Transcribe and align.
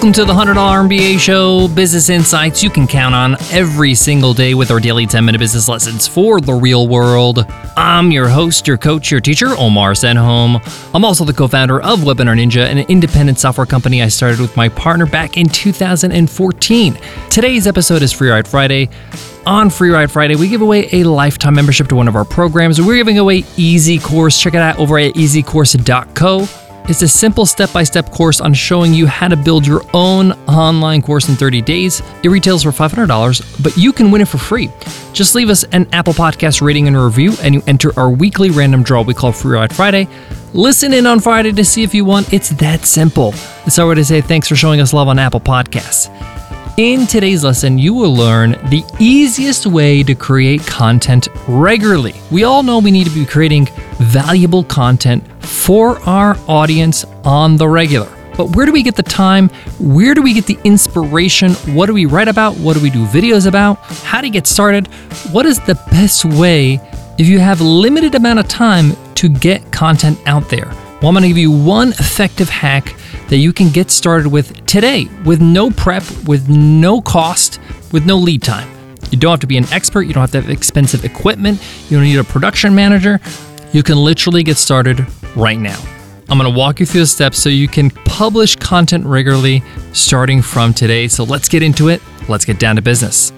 Welcome 0.00 0.14
to 0.14 0.24
the 0.24 0.32
$100 0.32 0.54
MBA 0.54 1.18
show, 1.18 1.68
business 1.68 2.08
insights 2.08 2.62
you 2.62 2.70
can 2.70 2.86
count 2.86 3.14
on 3.14 3.34
every 3.52 3.94
single 3.94 4.32
day 4.32 4.54
with 4.54 4.70
our 4.70 4.80
daily 4.80 5.04
10 5.04 5.22
minute 5.26 5.38
business 5.38 5.68
lessons 5.68 6.08
for 6.08 6.40
the 6.40 6.54
real 6.54 6.88
world. 6.88 7.44
I'm 7.76 8.10
your 8.10 8.26
host, 8.26 8.66
your 8.66 8.78
coach, 8.78 9.10
your 9.10 9.20
teacher, 9.20 9.48
Omar 9.58 9.92
Zenhom. 9.92 10.62
I'm 10.94 11.04
also 11.04 11.26
the 11.26 11.34
co 11.34 11.46
founder 11.48 11.82
of 11.82 11.98
Webinar 11.98 12.34
Ninja, 12.34 12.64
an 12.64 12.78
independent 12.78 13.38
software 13.38 13.66
company 13.66 14.02
I 14.02 14.08
started 14.08 14.40
with 14.40 14.56
my 14.56 14.70
partner 14.70 15.04
back 15.04 15.36
in 15.36 15.50
2014. 15.50 16.98
Today's 17.28 17.66
episode 17.66 18.00
is 18.00 18.10
Free 18.10 18.30
Ride 18.30 18.48
Friday. 18.48 18.88
On 19.44 19.68
Free 19.68 19.90
Ride 19.90 20.10
Friday, 20.10 20.34
we 20.34 20.48
give 20.48 20.62
away 20.62 20.88
a 20.92 21.04
lifetime 21.04 21.54
membership 21.54 21.88
to 21.88 21.94
one 21.94 22.08
of 22.08 22.16
our 22.16 22.24
programs. 22.24 22.80
We're 22.80 22.96
giving 22.96 23.18
away 23.18 23.44
Easy 23.58 23.98
Course. 23.98 24.40
Check 24.40 24.54
it 24.54 24.62
out 24.62 24.78
over 24.78 24.98
at 24.98 25.12
easycourse.co. 25.12 26.59
It's 26.88 27.02
a 27.02 27.08
simple 27.08 27.46
step 27.46 27.72
by 27.72 27.84
step 27.84 28.10
course 28.10 28.40
on 28.40 28.52
showing 28.52 28.92
you 28.92 29.06
how 29.06 29.28
to 29.28 29.36
build 29.36 29.66
your 29.66 29.82
own 29.94 30.32
online 30.48 31.02
course 31.02 31.28
in 31.28 31.36
30 31.36 31.62
days. 31.62 32.02
It 32.22 32.28
retails 32.28 32.62
for 32.64 32.70
$500, 32.70 33.62
but 33.62 33.76
you 33.76 33.92
can 33.92 34.10
win 34.10 34.22
it 34.22 34.28
for 34.28 34.38
free. 34.38 34.70
Just 35.12 35.34
leave 35.34 35.50
us 35.50 35.64
an 35.64 35.88
Apple 35.92 36.14
Podcast 36.14 36.60
rating 36.60 36.88
and 36.88 36.96
review, 36.96 37.34
and 37.42 37.54
you 37.54 37.62
enter 37.66 37.96
our 37.98 38.10
weekly 38.10 38.50
random 38.50 38.82
draw 38.82 39.02
we 39.02 39.14
call 39.14 39.32
Free 39.32 39.56
Ride 39.56 39.74
Friday. 39.74 40.08
Listen 40.52 40.92
in 40.92 41.06
on 41.06 41.20
Friday 41.20 41.52
to 41.52 41.64
see 41.64 41.82
if 41.84 41.94
you 41.94 42.04
won. 42.04 42.24
It's 42.32 42.50
that 42.50 42.84
simple. 42.84 43.32
It's 43.66 43.78
our 43.78 43.88
way 43.88 43.94
to 43.94 44.04
say 44.04 44.20
thanks 44.20 44.48
for 44.48 44.56
showing 44.56 44.80
us 44.80 44.92
love 44.92 45.06
on 45.06 45.18
Apple 45.18 45.40
Podcasts. 45.40 46.08
In 46.76 47.06
today's 47.06 47.44
lesson, 47.44 47.78
you 47.78 47.92
will 47.92 48.14
learn 48.14 48.52
the 48.70 48.84
easiest 48.98 49.66
way 49.66 50.02
to 50.02 50.14
create 50.14 50.64
content 50.66 51.28
regularly. 51.46 52.14
We 52.30 52.44
all 52.44 52.62
know 52.62 52.78
we 52.78 52.90
need 52.90 53.04
to 53.04 53.14
be 53.14 53.26
creating 53.26 53.68
valuable 53.98 54.64
content 54.64 55.26
for 55.44 55.98
our 56.08 56.38
audience 56.48 57.04
on 57.24 57.56
the 57.56 57.68
regular. 57.68 58.08
But 58.36 58.56
where 58.56 58.64
do 58.64 58.72
we 58.72 58.82
get 58.82 58.96
the 58.96 59.02
time? 59.02 59.48
Where 59.78 60.14
do 60.14 60.22
we 60.22 60.32
get 60.32 60.46
the 60.46 60.58
inspiration? 60.64 61.52
What 61.74 61.86
do 61.86 61.92
we 61.92 62.06
write 62.06 62.28
about? 62.28 62.56
What 62.56 62.74
do 62.76 62.82
we 62.82 62.88
do 62.88 63.04
videos 63.04 63.46
about? 63.46 63.78
How 64.02 64.20
to 64.22 64.30
get 64.30 64.46
started? 64.46 64.86
What 65.32 65.44
is 65.44 65.58
the 65.60 65.74
best 65.90 66.24
way 66.24 66.80
if 67.18 67.26
you 67.26 67.40
have 67.40 67.60
limited 67.60 68.14
amount 68.14 68.38
of 68.38 68.48
time 68.48 68.92
to 69.16 69.28
get 69.28 69.70
content 69.70 70.18
out 70.24 70.48
there? 70.48 70.66
Well, 71.02 71.08
I'm 71.08 71.14
going 71.14 71.22
to 71.22 71.28
give 71.28 71.38
you 71.38 71.50
one 71.50 71.90
effective 71.92 72.48
hack 72.48 72.94
that 73.30 73.38
you 73.38 73.52
can 73.52 73.70
get 73.70 73.90
started 73.90 74.28
with 74.28 74.66
today 74.66 75.08
with 75.24 75.40
no 75.40 75.70
prep, 75.70 76.02
with 76.26 76.48
no 76.48 77.00
cost, 77.00 77.60
with 77.92 78.04
no 78.04 78.16
lead 78.16 78.42
time. 78.42 78.68
You 79.10 79.18
don't 79.18 79.30
have 79.30 79.40
to 79.40 79.46
be 79.46 79.56
an 79.56 79.72
expert, 79.72 80.02
you 80.02 80.12
don't 80.12 80.20
have 80.20 80.32
to 80.32 80.40
have 80.42 80.50
expensive 80.50 81.04
equipment, 81.04 81.62
you 81.88 81.96
don't 81.96 82.04
need 82.04 82.18
a 82.18 82.24
production 82.24 82.74
manager. 82.74 83.20
You 83.72 83.84
can 83.84 83.96
literally 83.96 84.42
get 84.42 84.56
started 84.56 85.06
right 85.36 85.58
now. 85.58 85.80
I'm 86.28 86.38
to 86.38 86.50
walk 86.50 86.80
you 86.80 86.86
through 86.86 87.02
the 87.02 87.06
steps 87.06 87.38
so 87.38 87.48
you 87.48 87.68
can 87.68 87.90
publish 87.90 88.56
content 88.56 89.06
regularly 89.06 89.62
starting 89.92 90.42
from 90.42 90.74
today. 90.74 91.08
So 91.08 91.24
let's 91.24 91.48
get 91.48 91.62
into 91.62 91.88
it. 91.88 92.02
Let's 92.28 92.44
get 92.44 92.58
down 92.58 92.76
to 92.76 92.82
business. 92.82 93.32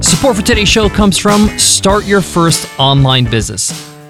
Support 0.00 0.36
for 0.36 0.42
today's 0.42 0.68
show 0.68 0.88
comes 0.88 1.16
from 1.16 1.48
Start 1.58 2.04
Your 2.04 2.20
First 2.20 2.68
Online 2.76 3.24
Business, 3.24 3.87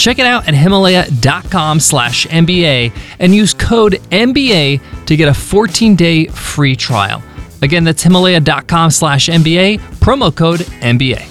Check 0.00 0.18
it 0.18 0.24
out 0.24 0.48
at 0.48 0.54
himalaya.com 0.54 1.78
slash 1.78 2.26
MBA 2.28 2.90
and 3.18 3.34
use 3.34 3.52
code 3.52 4.00
MBA 4.10 5.04
to 5.04 5.14
get 5.14 5.28
a 5.28 5.34
14 5.34 5.94
day 5.94 6.24
free 6.28 6.74
trial. 6.74 7.22
Again, 7.60 7.84
that's 7.84 8.02
himalaya.com 8.02 8.92
slash 8.92 9.28
MBA, 9.28 9.78
promo 10.00 10.34
code 10.34 10.60
MBA. 10.60 11.26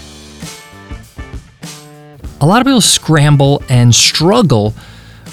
A 2.42 2.46
lot 2.46 2.62
of 2.62 2.68
people 2.68 2.80
scramble 2.80 3.64
and 3.70 3.96
struggle 3.96 4.76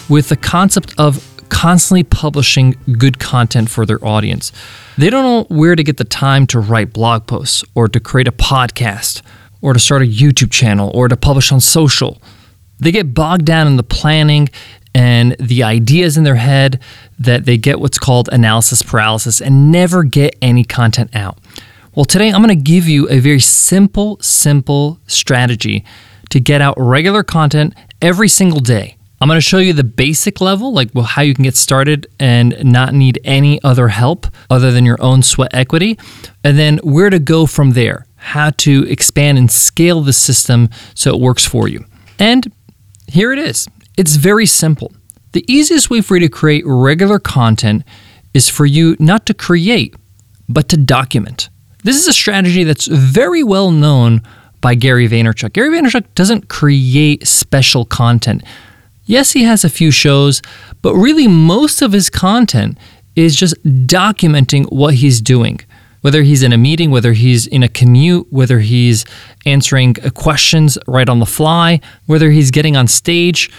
with 0.09 0.31
the 0.31 0.37
concept 0.37 0.95
of 0.97 1.23
constantly 1.51 2.05
publishing 2.05 2.75
good 2.99 3.19
content 3.19 3.69
for 3.69 3.85
their 3.85 4.03
audience. 4.03 4.51
They 4.97 5.11
don't 5.11 5.25
know 5.51 5.55
where 5.55 5.77
to 5.77 5.85
get 5.85 5.99
the 5.99 6.05
time 6.05 6.47
to 6.47 6.59
write 6.59 6.95
blog 6.95 7.27
posts 7.27 7.63
or 7.75 7.87
to 7.89 8.01
create 8.01 8.29
a 8.29 8.33
podcast 8.33 9.21
or 9.61 9.75
to 9.75 9.79
start 9.79 10.01
a 10.01 10.07
YouTube 10.07 10.51
channel 10.51 10.91
or 10.95 11.09
to 11.09 11.19
publish 11.19 11.53
on 11.53 11.61
social. 11.61 12.19
They 12.79 12.93
get 12.93 13.15
bogged 13.15 13.45
down 13.45 13.67
in 13.67 13.77
the 13.77 13.83
planning 13.83 14.49
and 14.95 15.37
the 15.39 15.63
ideas 15.63 16.17
in 16.17 16.25
their 16.25 16.37
head 16.37 16.81
that 17.19 17.45
they 17.45 17.59
get 17.59 17.81
what's 17.81 17.99
called 17.99 18.29
analysis 18.33 18.83
paralysis 18.83 19.41
and 19.41 19.71
never 19.71 20.05
get 20.05 20.37
any 20.41 20.65
content 20.65 21.15
out. 21.15 21.39
Well, 21.95 22.05
today 22.05 22.29
I'm 22.31 22.43
going 22.43 22.49
to 22.49 22.63
give 22.63 22.89
you 22.89 23.09
a 23.09 23.19
very 23.19 23.41
simple, 23.41 24.19
simple 24.21 25.01
strategy 25.07 25.85
to 26.31 26.41
get 26.41 26.61
out 26.61 26.75
regular 26.79 27.23
content 27.23 27.75
every 28.03 28.29
single 28.29 28.61
day. 28.61 28.97
I'm 29.21 29.29
going 29.29 29.39
to 29.39 29.43
show 29.43 29.59
you 29.59 29.73
the 29.73 29.85
basic 29.85 30.43
level, 30.43 30.73
like 30.73 30.91
well, 30.93 31.05
how 31.05 31.23
you 31.23 31.35
can 31.35 31.45
get 31.45 31.57
started 31.57 32.07
and 32.21 32.63
not 32.63 32.93
need 32.93 33.19
any 33.25 33.63
other 33.65 33.89
help 33.89 34.27
other 34.51 34.71
than 34.71 34.85
your 34.85 35.01
own 35.01 35.23
sweat 35.23 35.55
equity, 35.55 35.99
and 36.45 36.59
then 36.59 36.79
where 36.79 37.09
to 37.09 37.19
go 37.19 37.47
from 37.47 37.71
there, 37.71 38.07
how 38.17 38.51
to 38.51 38.87
expand 38.91 39.39
and 39.39 39.51
scale 39.51 40.03
the 40.03 40.13
system 40.13 40.69
so 40.95 41.15
it 41.15 41.21
works 41.21 41.47
for 41.47 41.67
you. 41.67 41.87
And 42.19 42.53
here 43.07 43.33
it 43.33 43.39
is. 43.39 43.67
It's 43.97 44.17
very 44.17 44.47
simple. 44.47 44.93
The 45.33 45.45
easiest 45.49 45.91
way 45.91 46.01
for 46.01 46.17
you 46.17 46.21
to 46.21 46.29
create 46.29 46.65
regular 46.67 47.19
content 47.19 47.85
is 48.35 48.49
for 48.49 48.67
you 48.67 48.97
not 48.99 49.27
to 49.27 49.35
create, 49.35 49.95
but 50.49 50.69
to 50.71 50.77
document. 50.77 51.49
This 51.85 51.97
is 51.97 52.09
a 52.09 52.13
strategy 52.13 52.65
that's 52.65 52.87
very 52.87 53.43
well 53.43 53.71
known 53.71 54.23
by 54.61 54.75
Gary 54.75 55.09
Vaynerchuk. 55.09 55.53
Gary 55.53 55.71
Vaynerchuk 55.71 56.05
doesn't 56.15 56.49
create 56.49 57.27
special 57.27 57.85
content. 57.85 58.43
Yes, 59.05 59.33
he 59.33 59.45
has 59.45 59.65
a 59.65 59.69
few 59.69 59.91
shows, 59.91 60.43
but 60.83 60.95
really 60.95 61.29
most 61.29 61.83
of 61.83 61.93
his 61.93 62.11
content 62.11 62.77
is 63.15 63.37
just 63.37 63.63
documenting 63.65 64.71
what 64.73 64.95
he's 64.95 65.21
doing 65.21 65.61
whether 66.07 66.23
he's 66.23 66.45
in 66.45 66.53
a 66.53 66.57
meeting, 66.57 66.93
whether 66.93 67.15
he's 67.15 67.49
in 67.49 67.65
a 67.65 67.69
commute, 67.69 68.29
whether 68.31 68.61
he's 68.61 69.05
answering 69.45 69.93
questions 70.15 70.79
right 70.87 71.09
on 71.09 71.19
the 71.19 71.27
fly, 71.27 71.81
whether 72.05 72.31
he's 72.31 72.53
getting 72.53 72.77
on 72.77 72.87
stage. 72.87 73.51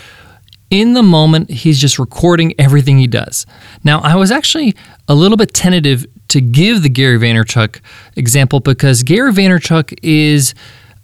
In 0.69 0.93
the 0.93 1.03
moment, 1.03 1.49
he's 1.49 1.77
just 1.77 1.99
recording 1.99 2.53
everything 2.57 2.99
he 2.99 3.07
does. 3.07 3.45
Now, 3.83 3.99
I 3.99 4.15
was 4.15 4.31
actually 4.31 4.77
a 5.09 5.13
little 5.13 5.35
bit 5.35 5.53
tentative 5.53 6.05
to 6.29 6.39
give 6.39 6.83
the 6.83 6.89
Gary 6.89 7.19
Vaynerchuk 7.19 7.81
example 8.15 8.61
because 8.61 9.03
Gary 9.03 9.33
Vaynerchuk 9.33 9.99
is 10.01 10.53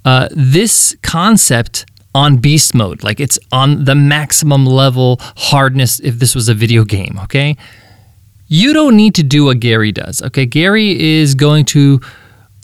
uh, 0.05 0.29
this 0.31 0.95
concept 1.01 1.85
on 2.15 2.37
beast 2.37 2.73
mode. 2.73 3.03
Like 3.03 3.19
it's 3.19 3.37
on 3.51 3.83
the 3.83 3.95
maximum 3.95 4.65
level 4.65 5.17
hardness 5.35 5.99
if 5.99 6.19
this 6.19 6.35
was 6.35 6.47
a 6.47 6.53
video 6.53 6.85
game, 6.85 7.19
okay? 7.23 7.57
You 8.47 8.73
don't 8.73 8.95
need 8.95 9.15
to 9.15 9.23
do 9.23 9.45
what 9.45 9.59
Gary 9.59 9.91
does. 9.91 10.21
Okay, 10.21 10.45
Gary 10.45 11.19
is 11.19 11.35
going 11.35 11.65
to 11.65 12.01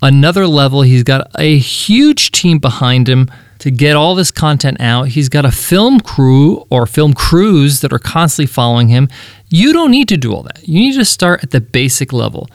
another 0.01 0.47
level. 0.47 0.81
He's 0.81 1.03
got 1.03 1.29
a 1.37 1.57
huge 1.57 2.31
team 2.31 2.59
behind 2.59 3.07
him 3.07 3.29
to 3.59 3.71
get 3.71 3.95
all 3.95 4.15
this 4.15 4.31
content 4.31 4.79
out. 4.79 5.09
He's 5.09 5.29
got 5.29 5.45
a 5.45 5.51
film 5.51 5.99
crew 5.99 6.65
or 6.69 6.85
film 6.85 7.13
crews 7.13 7.81
that 7.81 7.91
are 7.91 7.99
constantly 7.99 8.47
following 8.47 8.87
him. 8.87 9.09
You 9.49 9.73
don't 9.73 9.91
need 9.91 10.07
to 10.09 10.17
do 10.17 10.33
all 10.33 10.43
that. 10.43 10.67
You 10.67 10.79
need 10.79 10.95
to 10.95 11.05
start 11.05 11.43
at 11.43 11.51
the 11.51 11.61
basic 11.61 12.13
level. 12.13 12.47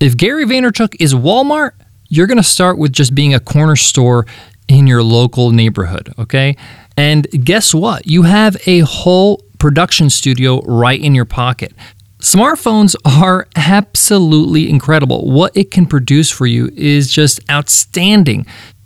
If 0.00 0.16
Gary 0.16 0.44
Vaynerchuk 0.44 0.96
is 0.98 1.14
Walmart, 1.14 1.72
you're 2.08 2.26
going 2.26 2.38
to 2.38 2.42
start 2.42 2.78
with 2.78 2.92
just 2.92 3.14
being 3.14 3.34
a 3.34 3.40
corner 3.40 3.76
store 3.76 4.26
in 4.66 4.86
your 4.86 5.02
local 5.02 5.50
neighborhood, 5.50 6.12
okay? 6.18 6.56
And 6.96 7.28
guess 7.44 7.72
what? 7.74 8.06
You 8.06 8.22
have 8.22 8.56
a 8.66 8.80
whole 8.80 9.44
production 9.58 10.10
studio 10.10 10.60
right 10.62 11.00
in 11.00 11.14
your 11.14 11.24
pocket. 11.24 11.72
Smartphones 12.20 12.94
are 13.06 13.48
absolutely 13.56 14.68
incredible. 14.68 15.30
What 15.30 15.56
it 15.56 15.70
can 15.70 15.86
produce 15.86 16.30
for 16.30 16.46
you 16.46 16.70
is 16.76 17.10
just 17.10 17.40
outstanding. 17.50 18.44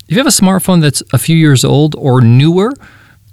If 0.09 0.13
you 0.13 0.19
have 0.19 0.27
a 0.29 0.31
smartphone 0.31 0.81
that's 0.81 1.03
a 1.13 1.19
few 1.19 1.37
years 1.37 1.65
old 1.65 1.97
or 1.97 2.21
newer, 2.21 2.73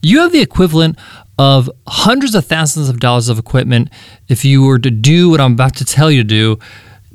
you 0.02 0.22
have 0.22 0.32
the 0.32 0.42
equivalent 0.42 0.98
of 1.38 1.70
hundreds 1.88 2.34
of 2.34 2.46
thousands 2.48 2.90
of 2.90 3.00
dollars 3.00 3.30
of 3.30 3.38
equipment 3.38 3.90
if 4.28 4.44
you 4.44 4.64
were 4.64 4.80
to 4.80 4.90
do 4.90 5.30
what 5.30 5.40
I'm 5.40 5.54
about 5.54 5.76
to 5.76 5.86
tell 5.86 6.10
you 6.10 6.24
to 6.24 6.28
do 6.28 6.60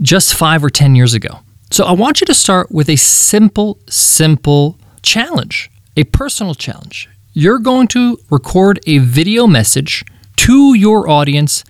just 0.00 0.34
five 0.34 0.62
or 0.62 0.70
10 0.70 0.94
years 0.94 1.12
ago. 1.12 1.40
So 1.72 1.84
I 1.84 1.92
want 1.92 2.20
you 2.20 2.24
to 2.26 2.34
start 2.34 2.70
with 2.70 2.88
a 2.88 2.96
simple, 2.96 3.80
simple 3.88 4.78
challenge, 5.02 5.72
a 5.96 6.04
personal 6.04 6.54
challenge. 6.54 7.08
You're 7.32 7.58
going 7.58 7.88
to 7.88 8.18
record 8.30 8.78
a 8.86 8.98
video 8.98 9.48
message 9.48 10.04
to 10.36 10.74
your 10.74 11.08
audience 11.10 11.64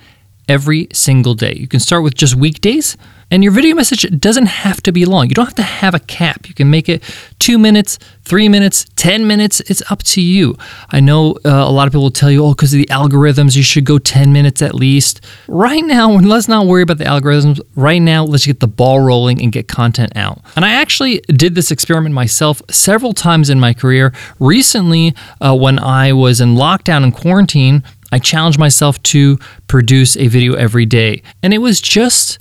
every 0.48 0.88
single 0.92 1.34
day. 1.34 1.54
You 1.54 1.68
can 1.68 1.80
start 1.80 2.02
with 2.02 2.14
just 2.14 2.34
weekdays, 2.34 2.96
and 3.30 3.42
your 3.42 3.52
video 3.52 3.74
message 3.74 4.06
doesn't 4.20 4.46
have 4.46 4.80
to 4.82 4.92
be 4.92 5.04
long. 5.04 5.28
You 5.28 5.34
don't 5.34 5.46
have 5.46 5.54
to 5.56 5.62
have 5.62 5.94
a 5.94 5.98
cap. 5.98 6.48
You 6.48 6.54
can 6.54 6.70
make 6.70 6.88
it 6.88 7.02
two 7.40 7.58
minutes, 7.58 7.98
three 8.22 8.48
minutes, 8.48 8.86
10 8.94 9.26
minutes. 9.26 9.58
It's 9.60 9.82
up 9.90 10.04
to 10.04 10.20
you. 10.20 10.56
I 10.90 11.00
know 11.00 11.32
uh, 11.44 11.50
a 11.50 11.70
lot 11.70 11.88
of 11.88 11.92
people 11.92 12.04
will 12.04 12.10
tell 12.10 12.30
you, 12.30 12.44
oh, 12.44 12.54
because 12.54 12.72
of 12.72 12.78
the 12.78 12.86
algorithms, 12.86 13.56
you 13.56 13.64
should 13.64 13.84
go 13.84 13.98
10 13.98 14.32
minutes 14.32 14.62
at 14.62 14.76
least. 14.76 15.22
Right 15.48 15.84
now, 15.84 16.10
let's 16.18 16.46
not 16.46 16.66
worry 16.66 16.82
about 16.82 16.98
the 16.98 17.04
algorithms. 17.04 17.60
Right 17.74 18.00
now, 18.00 18.24
let's 18.24 18.46
get 18.46 18.60
the 18.60 18.68
ball 18.68 19.00
rolling 19.00 19.42
and 19.42 19.50
get 19.50 19.66
content 19.66 20.12
out. 20.14 20.40
And 20.54 20.64
I 20.64 20.70
actually 20.70 21.18
did 21.26 21.56
this 21.56 21.72
experiment 21.72 22.14
myself 22.14 22.62
several 22.70 23.12
times 23.12 23.50
in 23.50 23.58
my 23.58 23.74
career. 23.74 24.12
Recently, 24.38 25.16
uh, 25.40 25.56
when 25.56 25.80
I 25.80 26.12
was 26.12 26.40
in 26.40 26.54
lockdown 26.54 27.02
and 27.02 27.12
quarantine, 27.12 27.82
I 28.12 28.18
challenged 28.18 28.58
myself 28.58 29.02
to 29.04 29.38
produce 29.66 30.16
a 30.16 30.28
video 30.28 30.54
every 30.54 30.86
day. 30.86 31.22
And 31.42 31.52
it 31.52 31.58
was 31.58 31.80
just 31.80 32.38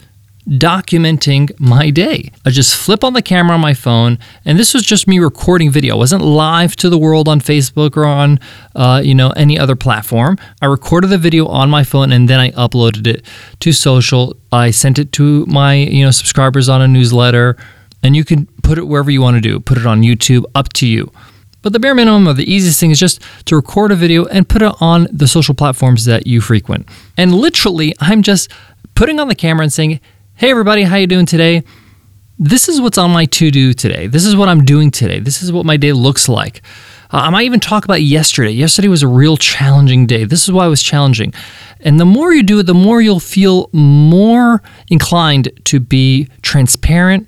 documenting 0.48 1.52
my 1.60 1.90
day. 1.90 2.32
I 2.46 2.52
just 2.52 2.76
flip 2.76 3.04
on 3.04 3.14
the 3.14 3.22
camera 3.22 3.56
on 3.56 3.62
my 3.62 3.74
phone, 3.74 4.20
and 4.46 4.60
this 4.60 4.74
was 4.74 4.84
just 4.84 5.08
me 5.08 5.20
recording 5.20 5.72
video. 5.72 5.96
I 5.96 5.98
wasn't 5.98 6.22
live 6.24 6.76
to 6.78 6.90
the 6.90 6.98
world 6.98 7.28
on 7.28 7.40
Facebook 7.40 7.98
or 7.98 8.06
on, 8.06 8.40
uh, 8.76 9.02
you 9.04 9.16
know, 9.16 9.32
any 9.32 9.58
other 9.58 9.76
platform. 9.76 10.38
I 10.62 10.68
recorded 10.68 11.08
the 11.08 11.18
video 11.18 11.48
on 11.48 11.70
my 11.70 11.84
phone, 11.84 12.12
and 12.12 12.30
then 12.30 12.40
I 12.40 12.52
uploaded 12.52 13.08
it 13.08 13.26
to 13.62 13.72
social. 13.72 14.36
I 14.52 14.72
sent 14.72 15.00
it 15.00 15.12
to 15.14 15.46
my, 15.48 15.74
you 15.74 16.06
know, 16.06 16.12
subscribers 16.12 16.70
on 16.70 16.82
a 16.82 16.88
newsletter, 16.88 17.58
and 18.04 18.16
you 18.16 18.24
can 18.24 18.46
put 18.62 18.78
it 18.78 18.88
wherever 18.88 19.10
you 19.10 19.22
want 19.22 19.36
to 19.38 19.42
do. 19.42 19.60
Put 19.60 19.80
it 19.80 19.88
on 19.88 20.04
YouTube, 20.04 20.44
up 20.54 20.72
to 20.74 20.86
you. 20.86 21.12
But 21.66 21.74
the 21.74 21.80
bare 21.80 21.96
minimum 21.96 22.28
of 22.28 22.38
the 22.38 22.48
easiest 22.48 22.80
thing 22.80 22.92
is 22.92 23.00
just 23.00 23.20
to 23.46 23.56
record 23.56 23.92
a 23.92 23.96
video 23.96 24.26
and 24.26 24.48
put 24.48 24.62
it 24.62 24.72
on 24.80 25.08
the 25.12 25.28
social 25.28 25.56
platforms 25.56 26.06
that 26.06 26.28
you 26.28 26.40
frequent. 26.40 26.88
And 27.18 27.34
literally, 27.34 27.96
I'm 28.00 28.22
just 28.22 28.52
putting 28.94 29.20
on 29.20 29.30
the 29.30 29.34
camera 29.34 29.64
and 29.64 29.74
saying, 29.74 30.00
"Hey 30.36 30.52
everybody, 30.52 30.84
how 30.84 30.98
you 30.98 31.08
doing 31.08 31.26
today?" 31.26 31.64
This 32.38 32.70
is 32.70 32.80
what's 32.80 33.00
on 33.00 33.10
my 33.10 33.26
to-do 33.26 33.74
today. 33.74 34.06
This 34.06 34.26
is 34.26 34.36
what 34.36 34.48
I'm 34.48 34.64
doing 34.64 34.92
today. 34.92 35.20
This 35.20 35.42
is 35.42 35.52
what 35.52 35.66
my 35.66 35.76
day 35.76 35.92
looks 35.92 36.30
like. 36.30 36.62
Uh, 37.12 37.22
I 37.22 37.30
might 37.32 37.46
even 37.46 37.60
talk 37.60 37.84
about 37.84 38.04
yesterday. 38.04 38.52
Yesterday 38.52 38.88
was 38.88 39.02
a 39.02 39.08
real 39.08 39.36
challenging 39.36 40.06
day. 40.06 40.24
This 40.24 40.44
is 40.44 40.52
why 40.52 40.68
it 40.68 40.70
was 40.70 40.84
challenging. 40.84 41.34
And 41.80 42.00
the 42.00 42.06
more 42.06 42.32
you 42.32 42.44
do 42.44 42.60
it, 42.60 42.68
the 42.68 42.76
more 42.76 43.02
you'll 43.02 43.20
feel 43.20 43.72
more 43.74 44.62
inclined 44.90 45.50
to 45.64 45.80
be 45.80 46.30
transparent, 46.44 47.28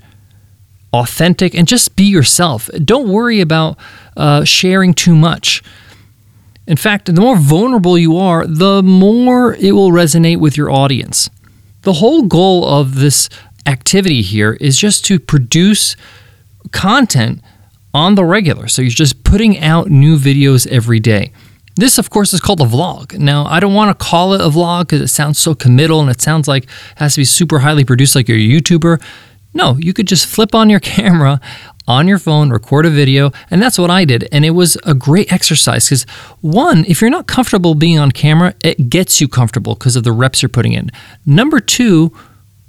authentic, 1.01 1.55
and 1.55 1.67
just 1.67 1.95
be 1.95 2.03
yourself. 2.03 2.69
Don't 2.83 3.07
worry 3.07 3.41
about 3.41 3.77
uh, 4.15 4.43
sharing 4.43 4.93
too 4.93 5.15
much. 5.15 5.63
In 6.67 6.77
fact, 6.77 7.13
the 7.13 7.21
more 7.21 7.37
vulnerable 7.37 7.97
you 7.97 8.17
are, 8.17 8.45
the 8.45 8.83
more 8.83 9.55
it 9.55 9.71
will 9.71 9.91
resonate 9.91 10.37
with 10.37 10.57
your 10.57 10.69
audience. 10.69 11.29
The 11.83 11.93
whole 11.93 12.23
goal 12.23 12.65
of 12.65 12.95
this 12.95 13.29
activity 13.65 14.21
here 14.21 14.53
is 14.59 14.77
just 14.77 15.05
to 15.05 15.19
produce 15.19 15.95
content 16.71 17.41
on 17.93 18.15
the 18.15 18.25
regular. 18.25 18.67
So 18.67 18.81
you're 18.81 18.91
just 18.91 19.23
putting 19.23 19.59
out 19.59 19.89
new 19.89 20.17
videos 20.17 20.67
every 20.67 20.99
day. 20.99 21.31
This, 21.75 21.97
of 21.97 22.09
course, 22.09 22.33
is 22.33 22.41
called 22.41 22.59
a 22.59 22.65
vlog. 22.65 23.17
Now, 23.17 23.45
I 23.45 23.59
don't 23.59 23.73
want 23.73 23.97
to 23.97 24.05
call 24.05 24.33
it 24.33 24.41
a 24.41 24.49
vlog 24.49 24.81
because 24.81 25.01
it 25.01 25.09
sounds 25.09 25.37
so 25.37 25.53
committal 25.53 26.01
and 26.01 26.09
it 26.09 26.21
sounds 26.21 26.47
like 26.47 26.63
it 26.63 26.69
has 26.95 27.13
to 27.13 27.21
be 27.21 27.25
super 27.25 27.59
highly 27.59 27.85
produced 27.85 28.15
like 28.15 28.27
you're 28.27 28.37
a 28.37 28.41
YouTuber. 28.41 29.01
No, 29.57 29.75
you 29.77 29.91
could 29.91 30.07
just 30.07 30.27
flip 30.27 30.53
on 30.53 30.69
your 30.69 30.79
camera 30.95 31.41
on 31.87 32.07
your 32.07 32.19
phone, 32.19 32.49
record 32.49 32.85
a 32.85 32.89
video, 32.89 33.31
and 33.49 33.61
that's 33.61 33.79
what 33.79 33.89
I 33.89 34.03
did. 34.05 34.27
And 34.31 34.45
it 34.45 34.51
was 34.51 34.77
a 34.85 34.93
great 34.93 35.31
exercise 35.31 35.85
because, 35.85 36.03
one, 36.41 36.83
if 36.85 37.01
you're 37.01 37.09
not 37.09 37.27
comfortable 37.27 37.75
being 37.75 37.97
on 37.97 38.11
camera, 38.11 38.53
it 38.61 38.89
gets 38.89 39.21
you 39.21 39.27
comfortable 39.27 39.73
because 39.73 39.95
of 39.95 40.03
the 40.03 40.11
reps 40.11 40.41
you're 40.41 40.49
putting 40.49 40.73
in. 40.73 40.91
Number 41.25 41.59
two, 41.59 42.13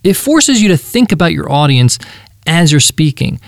it 0.04 0.14
forces 0.14 0.62
you 0.62 0.68
to 0.68 0.76
think 0.76 1.10
about 1.10 1.32
your 1.32 1.50
audience 1.50 1.98
as 2.46 2.70
you're 2.70 2.80
speaking 2.80 3.40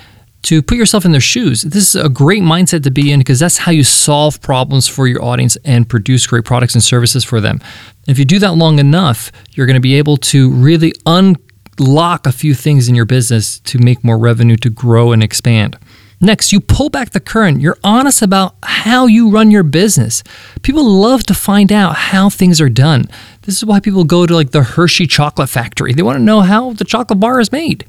to 0.43 0.63
put 0.63 0.77
yourself 0.77 1.05
in 1.05 1.13
their 1.13 1.21
shoes. 1.21 1.63
This 1.63 1.95
is 1.95 2.03
a 2.03 2.09
great 2.09 2.43
mindset 2.43 2.83
to 2.83 2.91
be 2.91 3.13
in 3.13 3.21
because 3.21 3.39
that's 3.39 3.59
how 3.59 3.71
you 3.71 3.85
solve 3.85 4.41
problems 4.41 4.89
for 4.89 5.07
your 5.07 5.23
audience 5.23 5.57
and 5.65 5.89
produce 5.89 6.27
great 6.27 6.45
products 6.45 6.75
and 6.75 6.83
services 6.83 7.23
for 7.23 7.41
them. 7.41 7.61
If 8.09 8.19
you 8.19 8.25
do 8.25 8.39
that 8.41 8.55
long 8.55 8.79
enough, 8.79 9.31
you're 9.53 9.67
going 9.67 9.75
to 9.75 9.81
be 9.81 9.97
able 9.97 10.17
to 10.17 10.51
really 10.51 10.93
un 11.07 11.37
lock 11.79 12.27
a 12.27 12.33
few 12.33 12.55
things 12.55 12.89
in 12.89 12.95
your 12.95 13.05
business 13.05 13.59
to 13.61 13.79
make 13.79 14.05
more 14.05 14.19
revenue 14.19 14.57
to 14.57 14.71
grow 14.71 15.13
and 15.13 15.23
expand. 15.23 15.79
Next, 16.23 16.53
you 16.53 16.61
pull 16.61 16.91
back 16.91 17.11
the 17.11 17.21
current. 17.21 17.63
You're 17.63 17.79
honest 17.83 18.21
about 18.21 18.55
how 18.63 19.07
you 19.07 19.31
run 19.31 19.51
your 19.51 19.63
business. 19.63 20.23
People 20.61 20.85
love 20.85 21.23
to 21.25 21.35
find 21.35 21.73
out 21.73 21.97
how 21.97 22.29
things 22.29 22.61
are 22.61 22.69
done. 22.69 23.07
This 23.43 23.57
is 23.57 23.65
why 23.65 23.81
people 23.81 24.05
go 24.05 24.27
to 24.27 24.35
like 24.35 24.51
the 24.51 24.63
Hershey 24.63 25.07
chocolate 25.07 25.49
factory. 25.49 25.95
They 25.95 26.03
want 26.03 26.19
to 26.19 26.25
know 26.25 26.43
how 26.43 26.75
the 26.75 26.85
chocolate 26.85 27.21
bar 27.21 27.41
is 27.41 27.51
made. 27.51 27.87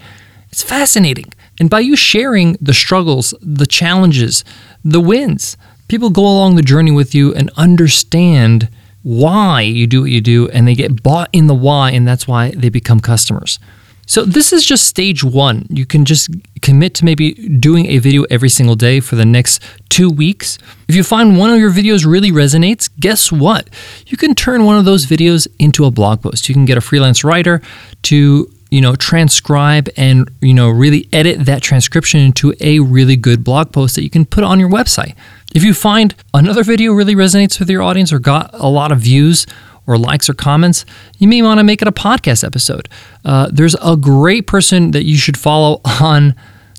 It's 0.50 0.64
fascinating. 0.64 1.34
And 1.60 1.70
by 1.70 1.82
you 1.82 1.98
sharing 1.98 2.58
the 2.62 2.74
struggles, 2.74 3.34
the 3.42 3.68
challenges, 3.68 4.46
the 4.84 5.02
wins, 5.02 5.58
people 5.90 6.10
go 6.10 6.24
along 6.24 6.56
the 6.56 6.62
journey 6.62 6.92
with 6.92 7.14
you 7.14 7.36
and 7.36 7.52
understand 7.58 8.70
why 9.04 9.62
you 9.62 9.88
do 9.88 10.02
what 10.02 10.12
you 10.12 10.22
do 10.22 10.48
and 10.50 10.68
they 10.68 10.76
get 10.76 11.02
bought 11.04 11.30
in 11.34 11.48
the 11.48 11.56
why 11.56 11.92
and 11.92 12.08
that's 12.08 12.28
why 12.28 12.52
they 12.52 12.70
become 12.70 13.00
customers. 13.00 13.60
So 14.08 14.26
this 14.26 14.52
is 14.52 14.66
just 14.66 14.88
stage 14.88 15.24
1. 15.24 15.68
You 15.70 15.86
can 15.86 16.04
just 16.04 16.30
commit 16.62 16.94
to 16.96 17.06
maybe 17.06 17.34
doing 17.34 17.86
a 17.86 17.98
video 18.00 18.24
every 18.24 18.50
single 18.50 18.76
day 18.76 19.00
for 19.00 19.16
the 19.16 19.26
next 19.26 19.64
2 19.90 20.10
weeks. 20.10 20.58
If 20.90 20.96
you 20.96 21.04
find 21.04 21.38
one 21.38 21.50
of 21.50 21.60
your 21.60 21.72
videos 21.72 22.06
really 22.06 22.32
resonates, 22.32 22.90
guess 23.00 23.32
what? 23.32 23.70
You 24.08 24.18
can 24.18 24.36
turn 24.36 24.66
one 24.66 24.78
of 24.78 24.84
those 24.84 25.06
videos 25.06 25.48
into 25.60 25.86
a 25.86 25.92
blog 25.92 26.22
post. 26.22 26.50
You 26.50 26.56
can 26.56 26.66
get 26.66 26.78
a 26.78 26.82
freelance 26.82 27.24
writer 27.24 27.62
to 28.04 28.52
you 28.72 28.82
know 28.82 28.96
transcribe 28.96 29.90
and 29.96 30.30
you 30.42 30.54
know 30.54 30.70
really 30.70 31.08
edit 31.14 31.46
that 31.46 31.62
transcription 31.62 32.20
into 32.20 32.54
a 32.62 32.80
really 32.80 33.16
good 33.16 33.44
blog 33.44 33.72
post 33.72 33.96
that 33.96 34.04
you 34.04 34.10
can 34.10 34.26
put 34.26 34.44
on 34.44 34.60
your 34.60 34.70
website 34.70 35.16
if 35.54 35.64
you 35.64 35.74
find 35.74 36.16
another 36.34 36.64
video 36.64 36.94
really 36.94 37.16
resonates 37.16 37.60
with 37.60 37.70
your 37.70 37.82
audience 37.82 38.14
or 38.14 38.20
got 38.20 38.50
a 38.54 38.68
lot 38.68 38.92
of 38.92 39.00
views 39.00 39.46
or 39.88 39.98
likes 39.98 40.30
or 40.30 40.34
comments, 40.34 40.86
you 41.18 41.28
may 41.28 41.42
want 41.42 41.60
to 41.60 41.64
make 41.64 41.82
it 41.82 41.88
a 41.88 41.92
podcast 41.92 42.44
episode. 42.44 42.88
Uh, 43.26 43.50
there's 43.52 43.76
a 43.82 43.98
great 43.98 44.48
person 44.48 44.92
that 44.92 45.04
you 45.04 45.18
should 45.18 45.38
follow 45.38 45.82
on 46.02 46.36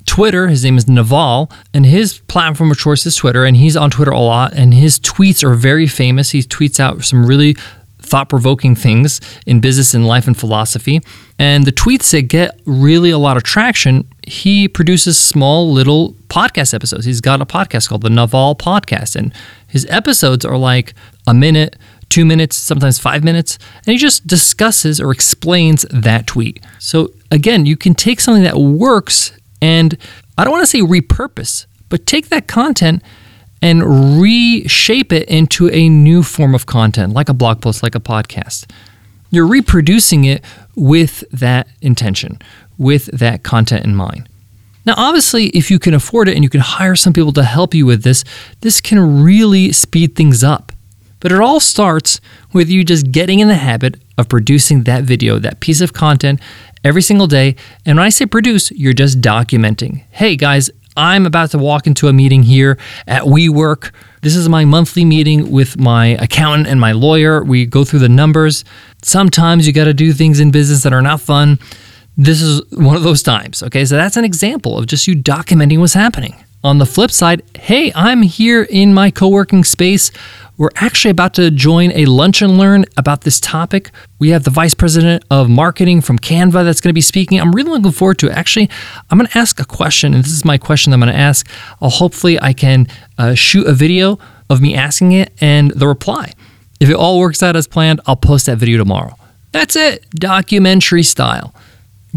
Twitter. 0.06 0.48
His 0.48 0.64
name 0.64 0.78
is 0.78 0.88
Naval, 0.88 1.50
and 1.74 1.84
his 1.84 2.20
platform 2.20 2.70
of 2.70 2.78
choice 2.78 3.04
is 3.06 3.14
Twitter, 3.14 3.44
and 3.44 3.56
he's 3.56 3.76
on 3.76 3.90
Twitter 3.90 4.10
a 4.10 4.18
lot, 4.18 4.52
and 4.54 4.72
his 4.72 4.98
tweets 4.98 5.44
are 5.44 5.54
very 5.54 5.86
famous. 5.86 6.30
He 6.30 6.40
tweets 6.40 6.80
out 6.80 7.04
some 7.04 7.26
really 7.26 7.56
thought 8.12 8.28
provoking 8.28 8.74
things 8.74 9.22
in 9.46 9.58
business 9.58 9.94
and 9.94 10.06
life 10.06 10.26
and 10.26 10.36
philosophy. 10.36 11.00
And 11.38 11.64
the 11.64 11.72
tweets 11.72 12.10
that 12.10 12.28
get 12.28 12.60
really 12.66 13.10
a 13.10 13.16
lot 13.16 13.38
of 13.38 13.42
traction, 13.42 14.06
he 14.28 14.68
produces 14.68 15.18
small 15.18 15.72
little 15.72 16.12
podcast 16.28 16.74
episodes. 16.74 17.06
He's 17.06 17.22
got 17.22 17.40
a 17.40 17.46
podcast 17.46 17.88
called 17.88 18.02
the 18.02 18.10
Naval 18.10 18.54
Podcast, 18.54 19.16
and 19.16 19.32
his 19.66 19.86
episodes 19.88 20.44
are 20.44 20.58
like 20.58 20.92
a 21.26 21.32
minute, 21.32 21.76
two 22.10 22.26
minutes, 22.26 22.54
sometimes 22.54 22.98
five 22.98 23.24
minutes, 23.24 23.58
and 23.78 23.92
he 23.92 23.96
just 23.96 24.26
discusses 24.26 25.00
or 25.00 25.10
explains 25.10 25.86
that 25.90 26.26
tweet. 26.26 26.62
So 26.78 27.14
again, 27.30 27.64
you 27.64 27.78
can 27.78 27.94
take 27.94 28.20
something 28.20 28.44
that 28.44 28.58
works 28.58 29.32
and 29.62 29.96
I 30.36 30.44
don't 30.44 30.52
want 30.52 30.64
to 30.64 30.66
say 30.66 30.80
repurpose, 30.80 31.64
but 31.88 32.04
take 32.04 32.28
that 32.28 32.46
content 32.46 33.02
and 33.62 34.20
reshape 34.20 35.12
it 35.12 35.28
into 35.28 35.70
a 35.70 35.88
new 35.88 36.22
form 36.22 36.54
of 36.54 36.66
content, 36.66 37.12
like 37.12 37.28
a 37.28 37.34
blog 37.34 37.62
post, 37.62 37.82
like 37.82 37.94
a 37.94 38.00
podcast. 38.00 38.68
You're 39.30 39.46
reproducing 39.46 40.24
it 40.24 40.44
with 40.74 41.24
that 41.30 41.68
intention, 41.80 42.40
with 42.76 43.06
that 43.06 43.44
content 43.44 43.84
in 43.84 43.94
mind. 43.94 44.28
Now, 44.84 44.94
obviously, 44.96 45.46
if 45.50 45.70
you 45.70 45.78
can 45.78 45.94
afford 45.94 46.28
it 46.28 46.34
and 46.34 46.42
you 46.42 46.50
can 46.50 46.60
hire 46.60 46.96
some 46.96 47.12
people 47.12 47.32
to 47.34 47.44
help 47.44 47.72
you 47.72 47.86
with 47.86 48.02
this, 48.02 48.24
this 48.60 48.80
can 48.80 49.22
really 49.22 49.70
speed 49.70 50.16
things 50.16 50.42
up. 50.42 50.72
But 51.20 51.30
it 51.30 51.40
all 51.40 51.60
starts 51.60 52.20
with 52.52 52.68
you 52.68 52.82
just 52.82 53.12
getting 53.12 53.38
in 53.38 53.46
the 53.46 53.54
habit 53.54 54.02
of 54.18 54.28
producing 54.28 54.82
that 54.82 55.04
video, 55.04 55.38
that 55.38 55.60
piece 55.60 55.80
of 55.80 55.92
content 55.92 56.40
every 56.82 57.00
single 57.00 57.28
day. 57.28 57.54
And 57.86 57.96
when 57.96 58.04
I 58.04 58.08
say 58.08 58.26
produce, 58.26 58.72
you're 58.72 58.92
just 58.92 59.20
documenting. 59.20 60.02
Hey 60.10 60.34
guys, 60.34 60.68
I'm 60.96 61.26
about 61.26 61.50
to 61.52 61.58
walk 61.58 61.86
into 61.86 62.08
a 62.08 62.12
meeting 62.12 62.42
here 62.42 62.78
at 63.06 63.22
WeWork. 63.22 63.92
This 64.20 64.36
is 64.36 64.48
my 64.48 64.64
monthly 64.64 65.04
meeting 65.04 65.50
with 65.50 65.78
my 65.78 66.08
accountant 66.08 66.68
and 66.68 66.80
my 66.80 66.92
lawyer. 66.92 67.42
We 67.42 67.66
go 67.66 67.84
through 67.84 68.00
the 68.00 68.08
numbers. 68.08 68.64
Sometimes 69.02 69.66
you 69.66 69.72
got 69.72 69.84
to 69.84 69.94
do 69.94 70.12
things 70.12 70.38
in 70.38 70.50
business 70.50 70.82
that 70.82 70.92
are 70.92 71.02
not 71.02 71.20
fun. 71.20 71.58
This 72.16 72.42
is 72.42 72.60
one 72.72 72.96
of 72.96 73.02
those 73.02 73.22
times. 73.22 73.62
Okay, 73.62 73.84
so 73.84 73.96
that's 73.96 74.16
an 74.16 74.24
example 74.24 74.78
of 74.78 74.86
just 74.86 75.06
you 75.06 75.16
documenting 75.16 75.78
what's 75.78 75.94
happening. 75.94 76.36
On 76.64 76.78
the 76.78 76.86
flip 76.86 77.10
side, 77.10 77.42
hey, 77.58 77.92
I'm 77.94 78.22
here 78.22 78.62
in 78.62 78.94
my 78.94 79.10
co 79.10 79.28
working 79.28 79.64
space 79.64 80.10
we're 80.62 80.70
actually 80.76 81.10
about 81.10 81.34
to 81.34 81.50
join 81.50 81.90
a 81.92 82.04
lunch 82.06 82.42
and 82.42 82.58
learn 82.58 82.84
about 82.96 83.22
this 83.22 83.40
topic. 83.40 83.90
We 84.18 84.28
have 84.30 84.44
the 84.44 84.50
vice 84.50 84.74
president 84.74 85.24
of 85.30 85.48
marketing 85.48 86.02
from 86.02 86.20
Canva 86.20 86.64
that's 86.64 86.80
going 86.80 86.90
to 86.90 86.94
be 86.94 87.00
speaking. 87.00 87.40
I'm 87.40 87.52
really 87.52 87.70
looking 87.70 87.90
forward 87.90 88.18
to 88.20 88.28
it. 88.28 88.36
Actually, 88.36 88.70
I'm 89.10 89.18
going 89.18 89.28
to 89.28 89.38
ask 89.38 89.58
a 89.58 89.64
question, 89.64 90.14
and 90.14 90.22
this 90.22 90.32
is 90.32 90.44
my 90.44 90.58
question 90.58 90.92
I'm 90.92 91.00
going 91.00 91.12
to 91.12 91.18
ask. 91.18 91.48
I'll 91.80 91.90
hopefully 91.90 92.40
I 92.40 92.52
can 92.52 92.86
uh, 93.18 93.34
shoot 93.34 93.66
a 93.66 93.72
video 93.72 94.18
of 94.50 94.60
me 94.60 94.76
asking 94.76 95.12
it 95.12 95.32
and 95.40 95.70
the 95.72 95.88
reply. 95.88 96.32
If 96.78 96.90
it 96.90 96.94
all 96.94 97.18
works 97.18 97.42
out 97.42 97.56
as 97.56 97.66
planned, 97.66 98.00
I'll 98.06 98.14
post 98.14 98.46
that 98.46 98.58
video 98.58 98.78
tomorrow. 98.78 99.16
That's 99.52 99.74
it, 99.74 100.08
documentary 100.10 101.02
style. 101.02 101.54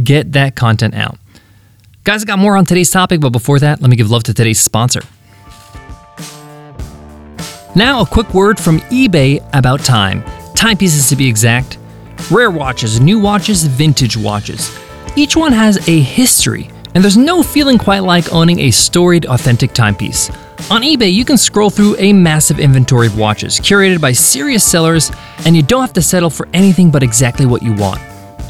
Get 0.04 0.34
that 0.34 0.56
content 0.56 0.94
out. 0.94 1.18
Guys, 2.06 2.22
I 2.22 2.26
got 2.28 2.38
more 2.38 2.56
on 2.56 2.66
today's 2.66 2.92
topic, 2.92 3.20
but 3.20 3.32
before 3.32 3.58
that, 3.58 3.82
let 3.82 3.90
me 3.90 3.96
give 3.96 4.12
love 4.12 4.22
to 4.26 4.34
today's 4.36 4.60
sponsor. 4.60 5.02
Now, 7.76 8.02
a 8.02 8.06
quick 8.06 8.32
word 8.32 8.60
from 8.60 8.78
eBay 8.92 9.44
about 9.54 9.80
time. 9.80 10.24
Timepieces 10.54 11.10
to 11.10 11.16
be 11.16 11.28
exact. 11.28 11.80
Rare 12.30 12.52
watches, 12.52 13.00
new 13.00 13.20
watches, 13.20 13.64
vintage 13.64 14.16
watches. 14.16 14.70
Each 15.16 15.36
one 15.36 15.52
has 15.52 15.90
a 15.90 16.00
history, 16.00 16.70
and 16.94 17.04
there's 17.04 17.18
no 17.18 17.42
feeling 17.42 17.80
quite 17.80 18.04
like 18.04 18.32
owning 18.32 18.60
a 18.60 18.70
storied, 18.70 19.26
authentic 19.26 19.74
timepiece. 19.74 20.30
On 20.70 20.84
eBay, 20.84 21.12
you 21.12 21.26
can 21.26 21.40
scroll 21.40 21.72
through 21.72 21.96
a 21.98 22.14
massive 22.14 22.60
inventory 22.60 23.08
of 23.08 23.18
watches 23.18 23.60
curated 23.60 24.00
by 24.00 24.12
serious 24.12 24.64
sellers, 24.64 25.12
and 25.44 25.56
you 25.56 25.64
don't 25.64 25.82
have 25.82 25.94
to 25.94 26.04
settle 26.04 26.30
for 26.30 26.48
anything 26.54 26.92
but 26.92 27.02
exactly 27.02 27.48
what 27.48 27.64
you 27.64 27.74
want. 27.74 28.00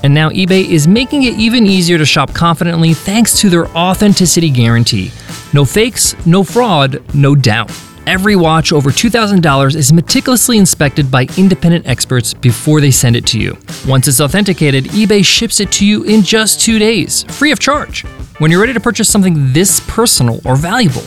And 0.03 0.13
now 0.13 0.29
eBay 0.29 0.67
is 0.67 0.87
making 0.87 1.23
it 1.23 1.35
even 1.35 1.65
easier 1.65 1.97
to 1.97 2.05
shop 2.05 2.33
confidently 2.33 2.93
thanks 2.93 3.39
to 3.39 3.49
their 3.49 3.67
authenticity 3.69 4.49
guarantee. 4.49 5.11
No 5.53 5.65
fakes, 5.65 6.15
no 6.25 6.43
fraud, 6.43 7.01
no 7.15 7.35
doubt. 7.35 7.71
Every 8.07 8.35
watch 8.35 8.71
over 8.71 8.91
$2,000 8.91 9.75
is 9.75 9.91
meticulously 9.91 10.59
inspected 10.59 11.09
by 11.09 11.27
independent 11.37 11.87
experts 11.87 12.35
before 12.35 12.79
they 12.79 12.91
send 12.91 13.15
it 13.15 13.25
to 13.27 13.39
you. 13.39 13.57
Once 13.87 14.07
it's 14.07 14.21
authenticated, 14.21 14.85
eBay 14.85 15.25
ships 15.25 15.59
it 15.59 15.71
to 15.71 15.85
you 15.87 16.03
in 16.03 16.21
just 16.21 16.61
two 16.61 16.77
days, 16.77 17.23
free 17.23 17.51
of 17.51 17.59
charge. 17.59 18.03
When 18.37 18.51
you're 18.51 18.61
ready 18.61 18.73
to 18.73 18.79
purchase 18.79 19.09
something 19.09 19.53
this 19.53 19.79
personal 19.87 20.39
or 20.45 20.55
valuable, 20.55 21.01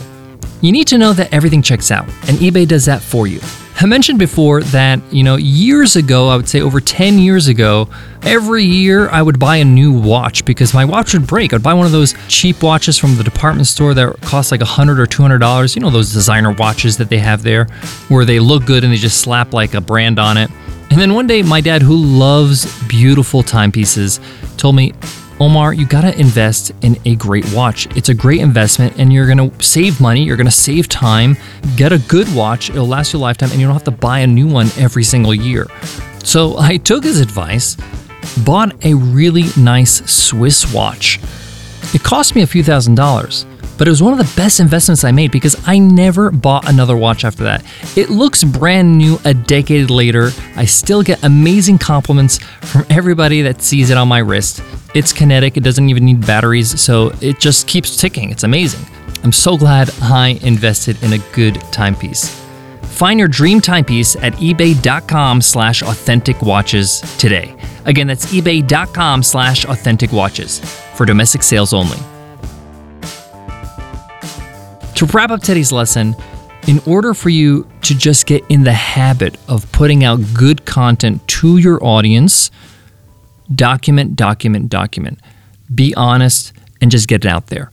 you 0.61 0.73
need 0.73 0.87
to 0.87 0.97
know 0.97 1.13
that 1.13 1.33
everything 1.33 1.61
checks 1.61 1.89
out, 1.89 2.05
and 2.27 2.37
eBay 2.39 2.67
does 2.67 2.83
that 2.85 3.01
for 3.01 3.27
you. 3.27 3.39
I 3.81 3.85
mentioned 3.85 4.19
before 4.19 4.61
that, 4.61 4.99
you 5.09 5.23
know, 5.23 5.37
years 5.37 5.95
ago, 5.95 6.27
I 6.27 6.35
would 6.35 6.49
say 6.49 6.59
over 6.59 6.81
10 6.81 7.17
years 7.17 7.47
ago, 7.47 7.87
every 8.23 8.65
year 8.65 9.07
I 9.07 9.21
would 9.21 9.39
buy 9.39 9.55
a 9.55 9.63
new 9.63 9.93
watch 9.93 10.43
because 10.43 10.73
my 10.73 10.83
watch 10.83 11.13
would 11.13 11.25
break. 11.25 11.53
I'd 11.53 11.63
buy 11.63 11.73
one 11.73 11.85
of 11.85 11.93
those 11.93 12.13
cheap 12.27 12.61
watches 12.61 12.97
from 12.97 13.15
the 13.15 13.23
department 13.23 13.67
store 13.67 13.93
that 13.93 14.19
cost 14.19 14.51
like 14.51 14.59
100 14.59 14.99
or 14.99 15.05
$200. 15.05 15.75
You 15.75 15.81
know, 15.81 15.89
those 15.89 16.11
designer 16.11 16.51
watches 16.51 16.97
that 16.97 17.07
they 17.07 17.19
have 17.19 17.41
there 17.41 17.65
where 18.09 18.25
they 18.25 18.41
look 18.41 18.65
good 18.65 18.83
and 18.83 18.91
they 18.91 18.97
just 18.97 19.21
slap 19.21 19.53
like 19.53 19.73
a 19.73 19.81
brand 19.81 20.19
on 20.19 20.35
it. 20.35 20.51
And 20.91 20.99
then 20.99 21.13
one 21.13 21.27
day, 21.27 21.41
my 21.41 21.61
dad, 21.61 21.81
who 21.81 21.95
loves 21.95 22.67
beautiful 22.89 23.43
timepieces, 23.43 24.19
told 24.57 24.75
me, 24.75 24.93
Omar, 25.41 25.73
you 25.73 25.85
got 25.85 26.01
to 26.01 26.19
invest 26.19 26.71
in 26.81 26.97
a 27.05 27.15
great 27.15 27.49
watch. 27.53 27.87
It's 27.95 28.09
a 28.09 28.13
great 28.13 28.41
investment 28.41 28.99
and 28.99 29.13
you're 29.13 29.25
going 29.25 29.49
to 29.49 29.63
save 29.63 30.01
money, 30.01 30.21
you're 30.21 30.35
going 30.35 30.47
to 30.47 30.51
save 30.51 30.89
time, 30.89 31.37
get 31.77 31.93
a 31.93 31.99
good 31.99 32.33
watch, 32.35 32.69
it'll 32.69 32.87
last 32.87 33.13
you 33.13 33.19
a 33.19 33.21
lifetime, 33.21 33.49
and 33.51 33.59
you 33.59 33.65
don't 33.65 33.73
have 33.73 33.85
to 33.85 33.91
buy 33.91 34.19
a 34.19 34.27
new 34.27 34.47
one 34.47 34.67
every 34.77 35.03
single 35.03 35.33
year. 35.33 35.67
So 36.25 36.57
I 36.57 36.75
took 36.75 37.05
his 37.05 37.21
advice, 37.21 37.77
bought 38.45 38.83
a 38.83 38.93
really 38.93 39.45
nice 39.55 40.05
Swiss 40.11 40.73
watch. 40.73 41.21
It 41.93 42.03
cost 42.03 42.35
me 42.35 42.41
a 42.41 42.47
few 42.47 42.63
thousand 42.63 42.95
dollars, 42.95 43.45
but 43.79 43.87
it 43.87 43.91
was 43.91 44.03
one 44.03 44.11
of 44.11 44.19
the 44.19 44.31
best 44.35 44.59
investments 44.59 45.05
I 45.05 45.11
made 45.11 45.31
because 45.31 45.55
I 45.65 45.79
never 45.79 46.29
bought 46.31 46.69
another 46.69 46.97
watch 46.97 47.23
after 47.23 47.45
that. 47.45 47.63
It 47.95 48.09
looks 48.09 48.43
brand 48.43 48.97
new 48.97 49.17
a 49.23 49.33
decade 49.33 49.89
later. 49.89 50.31
I 50.57 50.65
still 50.65 51.01
get 51.01 51.23
amazing 51.23 51.77
compliments 51.77 52.39
from 52.61 52.85
everybody 52.89 53.41
that 53.43 53.61
sees 53.61 53.89
it 53.89 53.97
on 53.97 54.09
my 54.09 54.19
wrist. 54.19 54.61
It's 54.93 55.13
kinetic, 55.13 55.55
it 55.55 55.63
doesn't 55.63 55.89
even 55.89 56.03
need 56.03 56.27
batteries, 56.27 56.79
so 56.79 57.13
it 57.21 57.39
just 57.39 57.67
keeps 57.67 57.95
ticking. 57.95 58.31
It's 58.31 58.43
amazing. 58.43 58.85
I'm 59.23 59.31
so 59.31 59.57
glad 59.57 59.89
I 60.01 60.39
invested 60.43 61.01
in 61.01 61.13
a 61.13 61.19
good 61.33 61.55
timepiece. 61.71 62.37
Find 62.81 63.17
your 63.17 63.29
dream 63.29 63.61
timepiece 63.61 64.17
at 64.17 64.33
ebay.com 64.33 65.41
slash 65.41 65.81
authentic 65.83 66.41
watches 66.41 66.99
today. 67.17 67.55
Again, 67.85 68.07
that's 68.07 68.25
ebay.com 68.25 69.23
slash 69.23 69.63
authentic 69.63 70.11
watches 70.11 70.59
for 70.95 71.05
domestic 71.05 71.43
sales 71.43 71.71
only. 71.71 71.97
To 74.99 75.05
wrap 75.05 75.31
up 75.31 75.41
today's 75.41 75.71
lesson, 75.71 76.13
in 76.67 76.81
order 76.85 77.13
for 77.13 77.29
you 77.29 77.65
to 77.83 77.95
just 77.95 78.25
get 78.25 78.43
in 78.49 78.65
the 78.65 78.73
habit 78.73 79.37
of 79.47 79.71
putting 79.71 80.03
out 80.03 80.19
good 80.33 80.65
content 80.65 81.25
to 81.29 81.57
your 81.57 81.81
audience, 81.81 82.51
document, 83.55 84.17
document, 84.17 84.67
document. 84.67 85.21
Be 85.73 85.95
honest 85.95 86.51
and 86.81 86.91
just 86.91 87.07
get 87.07 87.23
it 87.23 87.29
out 87.29 87.47
there. 87.47 87.71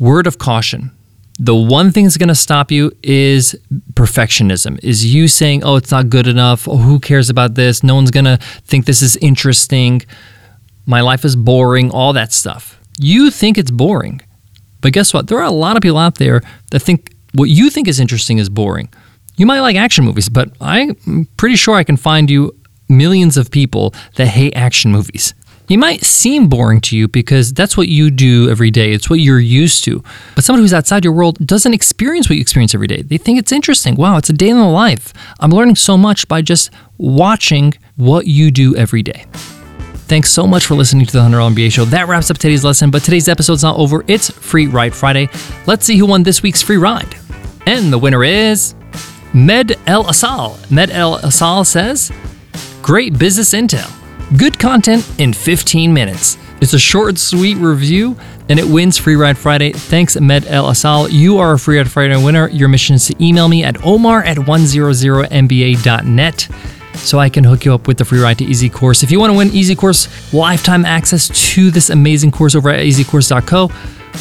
Word 0.00 0.26
of 0.26 0.38
caution. 0.38 0.90
The 1.38 1.54
one 1.54 1.92
thing 1.92 2.06
that's 2.06 2.16
going 2.16 2.28
to 2.28 2.34
stop 2.34 2.72
you 2.72 2.90
is 3.04 3.54
perfectionism. 3.92 4.80
Is 4.82 5.14
you 5.14 5.28
saying, 5.28 5.62
"Oh, 5.62 5.76
it's 5.76 5.92
not 5.92 6.10
good 6.10 6.26
enough. 6.26 6.66
Oh, 6.66 6.78
who 6.78 6.98
cares 6.98 7.30
about 7.30 7.54
this? 7.54 7.84
No 7.84 7.94
one's 7.94 8.10
going 8.10 8.24
to 8.24 8.38
think 8.64 8.84
this 8.84 9.00
is 9.00 9.14
interesting. 9.18 10.02
My 10.86 11.02
life 11.02 11.24
is 11.24 11.36
boring." 11.36 11.92
All 11.92 12.12
that 12.14 12.32
stuff. 12.32 12.80
You 12.98 13.30
think 13.30 13.58
it's 13.58 13.70
boring. 13.70 14.22
But 14.80 14.92
guess 14.92 15.12
what? 15.12 15.28
There 15.28 15.38
are 15.38 15.44
a 15.44 15.50
lot 15.50 15.76
of 15.76 15.82
people 15.82 15.98
out 15.98 16.16
there 16.16 16.42
that 16.70 16.80
think 16.80 17.14
what 17.34 17.48
you 17.48 17.70
think 17.70 17.88
is 17.88 18.00
interesting 18.00 18.38
is 18.38 18.48
boring. 18.48 18.88
You 19.36 19.46
might 19.46 19.60
like 19.60 19.76
action 19.76 20.04
movies, 20.04 20.28
but 20.28 20.50
I'm 20.60 21.26
pretty 21.36 21.56
sure 21.56 21.74
I 21.74 21.84
can 21.84 21.96
find 21.96 22.30
you 22.30 22.56
millions 22.88 23.36
of 23.36 23.50
people 23.50 23.94
that 24.16 24.26
hate 24.26 24.56
action 24.56 24.90
movies. 24.90 25.34
It 25.68 25.76
might 25.76 26.02
seem 26.02 26.48
boring 26.48 26.80
to 26.82 26.96
you 26.96 27.08
because 27.08 27.52
that's 27.52 27.76
what 27.76 27.88
you 27.88 28.10
do 28.10 28.48
every 28.48 28.70
day. 28.70 28.92
It's 28.92 29.10
what 29.10 29.20
you're 29.20 29.38
used 29.38 29.84
to. 29.84 30.02
But 30.34 30.42
someone 30.42 30.62
who's 30.62 30.72
outside 30.72 31.04
your 31.04 31.12
world 31.12 31.36
doesn't 31.46 31.74
experience 31.74 32.28
what 32.28 32.36
you 32.36 32.40
experience 32.40 32.74
every 32.74 32.86
day. 32.86 33.02
They 33.02 33.18
think 33.18 33.38
it's 33.38 33.52
interesting. 33.52 33.94
Wow, 33.94 34.16
it's 34.16 34.30
a 34.30 34.32
day 34.32 34.48
in 34.48 34.56
the 34.56 34.64
life. 34.64 35.12
I'm 35.40 35.50
learning 35.50 35.76
so 35.76 35.98
much 35.98 36.26
by 36.26 36.40
just 36.40 36.70
watching 36.96 37.74
what 37.96 38.26
you 38.26 38.50
do 38.50 38.74
every 38.76 39.02
day. 39.02 39.26
Thanks 40.08 40.30
so 40.30 40.46
much 40.46 40.64
for 40.64 40.74
listening 40.74 41.04
to 41.04 41.12
the 41.12 41.18
100 41.18 41.38
MBA 41.38 41.70
show. 41.70 41.84
That 41.84 42.08
wraps 42.08 42.30
up 42.30 42.38
today's 42.38 42.64
lesson, 42.64 42.90
but 42.90 43.02
today's 43.02 43.28
episode's 43.28 43.62
not 43.62 43.76
over. 43.76 44.06
It's 44.08 44.30
Free 44.30 44.66
Ride 44.66 44.94
Friday. 44.94 45.28
Let's 45.66 45.84
see 45.84 45.98
who 45.98 46.06
won 46.06 46.22
this 46.22 46.42
week's 46.42 46.62
free 46.62 46.78
ride. 46.78 47.14
And 47.66 47.92
the 47.92 47.98
winner 47.98 48.24
is 48.24 48.74
Med 49.34 49.76
El 49.86 50.08
Asal. 50.08 50.58
Med 50.70 50.90
El 50.92 51.18
Asal 51.18 51.62
says, 51.66 52.10
Great 52.80 53.18
business 53.18 53.52
intel. 53.52 53.86
Good 54.38 54.58
content 54.58 55.06
in 55.18 55.34
15 55.34 55.92
minutes. 55.92 56.38
It's 56.62 56.72
a 56.72 56.78
short, 56.78 57.18
sweet 57.18 57.58
review, 57.58 58.16
and 58.48 58.58
it 58.58 58.66
wins 58.66 58.96
Free 58.96 59.16
Ride 59.16 59.36
Friday. 59.36 59.72
Thanks, 59.72 60.18
Med 60.18 60.46
El 60.46 60.70
Asal. 60.70 61.10
You 61.10 61.36
are 61.36 61.52
a 61.52 61.58
Free 61.58 61.76
Ride 61.76 61.90
Friday 61.90 62.16
winner. 62.16 62.48
Your 62.48 62.68
mission 62.68 62.94
is 62.94 63.06
to 63.08 63.14
email 63.22 63.46
me 63.46 63.62
at 63.62 63.84
omar 63.84 64.24
at 64.24 64.38
100mba.net 64.38 66.48
so 66.98 67.18
I 67.18 67.28
can 67.28 67.44
hook 67.44 67.64
you 67.64 67.74
up 67.74 67.86
with 67.86 67.98
the 67.98 68.04
free 68.04 68.20
ride 68.20 68.38
to 68.38 68.44
Easy 68.44 68.68
Course. 68.68 69.02
If 69.02 69.10
you 69.10 69.18
want 69.18 69.32
to 69.32 69.36
win 69.36 69.48
Easy 69.48 69.74
Course 69.74 70.32
lifetime 70.32 70.84
access 70.84 71.28
to 71.54 71.70
this 71.70 71.90
amazing 71.90 72.30
course 72.30 72.54
over 72.54 72.70
at 72.70 72.80
easycourse.co, 72.80 73.70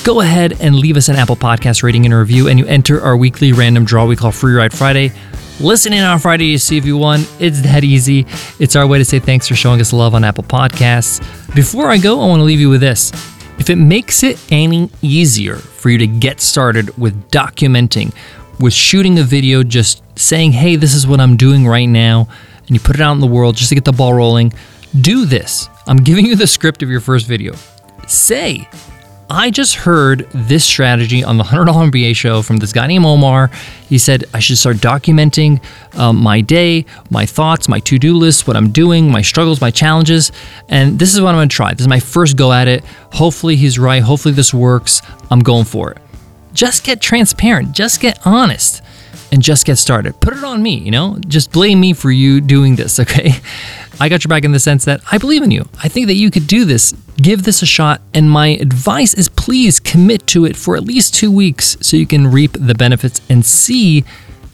go 0.03 0.21
ahead 0.21 0.61
and 0.61 0.75
leave 0.75 0.97
us 0.97 1.09
an 1.09 1.15
Apple 1.15 1.35
Podcast 1.35 1.83
rating 1.83 2.05
and 2.05 2.13
review, 2.13 2.47
and 2.47 2.59
you 2.59 2.65
enter 2.65 3.01
our 3.01 3.17
weekly 3.17 3.51
random 3.51 3.85
draw 3.85 4.05
we 4.05 4.15
call 4.15 4.31
Free 4.31 4.53
Ride 4.53 4.73
Friday. 4.73 5.11
Listen 5.59 5.91
in 5.91 6.03
on 6.03 6.19
Friday 6.19 6.51
to 6.51 6.59
see 6.59 6.77
if 6.77 6.85
you 6.85 6.97
won. 6.97 7.21
It's 7.39 7.61
that 7.63 7.83
easy. 7.83 8.27
It's 8.59 8.75
our 8.75 8.85
way 8.85 8.99
to 8.99 9.05
say 9.05 9.19
thanks 9.19 9.47
for 9.47 9.55
showing 9.55 9.81
us 9.81 9.91
love 9.91 10.13
on 10.13 10.23
Apple 10.23 10.43
Podcasts. 10.43 11.19
Before 11.55 11.89
I 11.89 11.97
go, 11.97 12.21
I 12.21 12.27
want 12.27 12.41
to 12.41 12.43
leave 12.43 12.59
you 12.59 12.69
with 12.69 12.81
this. 12.81 13.11
If 13.57 13.71
it 13.71 13.77
makes 13.77 14.21
it 14.21 14.39
any 14.51 14.91
easier 15.01 15.55
for 15.55 15.89
you 15.89 15.97
to 15.97 16.05
get 16.05 16.41
started 16.41 16.95
with 16.95 17.31
documenting, 17.31 18.13
with 18.59 18.73
shooting 18.73 19.17
a 19.17 19.23
video, 19.23 19.63
just 19.63 20.03
saying, 20.17 20.51
hey, 20.51 20.75
this 20.75 20.93
is 20.93 21.07
what 21.07 21.19
I'm 21.19 21.37
doing 21.37 21.65
right 21.65 21.87
now, 21.87 22.27
and 22.67 22.75
you 22.75 22.79
put 22.79 22.95
it 22.95 23.01
out 23.01 23.13
in 23.13 23.19
the 23.19 23.27
world 23.27 23.55
just 23.55 23.69
to 23.69 23.75
get 23.75 23.85
the 23.85 23.91
ball 23.91 24.13
rolling, 24.13 24.53
do 25.01 25.25
this. 25.25 25.69
I'm 25.87 25.97
giving 25.97 26.25
you 26.25 26.35
the 26.35 26.47
script 26.47 26.83
of 26.83 26.89
your 26.89 27.01
first 27.01 27.27
video. 27.27 27.55
Say, 28.07 28.67
I 29.29 29.51
just 29.51 29.75
heard 29.75 30.19
this 30.33 30.63
strategy 30.63 31.21
on 31.21 31.37
the 31.37 31.43
$100 31.43 31.65
MBA 31.91 32.15
show 32.15 32.41
from 32.41 32.57
this 32.57 32.71
guy 32.71 32.87
named 32.87 33.03
Omar. 33.03 33.51
He 33.89 33.97
said 33.97 34.23
I 34.33 34.39
should 34.39 34.57
start 34.57 34.77
documenting 34.77 35.61
um, 35.95 36.15
my 36.15 36.39
day, 36.39 36.85
my 37.09 37.25
thoughts, 37.25 37.67
my 37.67 37.81
to 37.81 37.99
do 37.99 38.15
list, 38.15 38.47
what 38.47 38.55
I'm 38.55 38.71
doing, 38.71 39.11
my 39.11 39.21
struggles, 39.21 39.59
my 39.59 39.71
challenges. 39.71 40.31
And 40.69 40.97
this 40.97 41.13
is 41.13 41.19
what 41.19 41.35
I'm 41.35 41.47
to 41.47 41.53
try. 41.53 41.73
This 41.73 41.81
is 41.81 41.89
my 41.89 41.99
first 41.99 42.37
go 42.37 42.53
at 42.53 42.69
it. 42.69 42.85
Hopefully, 43.11 43.57
he's 43.57 43.77
right. 43.77 44.01
Hopefully, 44.01 44.33
this 44.33 44.53
works. 44.53 45.01
I'm 45.29 45.39
going 45.39 45.65
for 45.65 45.91
it. 45.91 45.97
Just 46.53 46.85
get 46.85 47.01
transparent, 47.01 47.73
just 47.73 47.99
get 47.99 48.19
honest, 48.25 48.81
and 49.31 49.41
just 49.41 49.65
get 49.65 49.77
started. 49.77 50.19
Put 50.19 50.35
it 50.35 50.43
on 50.43 50.61
me, 50.61 50.77
you 50.77 50.91
know? 50.91 51.17
Just 51.27 51.51
blame 51.51 51.79
me 51.79 51.93
for 51.93 52.11
you 52.11 52.41
doing 52.41 52.75
this, 52.75 52.99
okay? 53.01 53.33
I 53.99 54.09
got 54.09 54.23
your 54.23 54.29
back 54.29 54.45
in 54.45 54.51
the 54.51 54.59
sense 54.59 54.85
that 54.85 55.01
I 55.11 55.17
believe 55.17 55.43
in 55.43 55.51
you. 55.51 55.67
I 55.83 55.87
think 55.87 56.07
that 56.07 56.13
you 56.13 56.29
could 56.29 56.47
do 56.47 56.65
this. 56.65 56.93
Give 57.17 57.43
this 57.43 57.61
a 57.61 57.65
shot. 57.65 58.01
And 58.13 58.29
my 58.29 58.49
advice 58.49 59.13
is 59.13 59.27
please 59.27 59.79
commit 59.79 60.27
to 60.27 60.45
it 60.45 60.55
for 60.55 60.75
at 60.75 60.83
least 60.83 61.15
two 61.15 61.31
weeks 61.31 61.77
so 61.81 61.97
you 61.97 62.05
can 62.05 62.27
reap 62.27 62.51
the 62.53 62.75
benefits 62.75 63.21
and 63.29 63.45
see 63.45 64.03